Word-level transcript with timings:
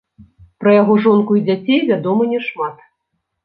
Пра 0.63 0.71
яго 0.75 0.93
жонку 1.03 1.37
і 1.41 1.45
дзяцей 1.51 1.79
вядома 1.93 2.23
няшмат. 2.35 2.75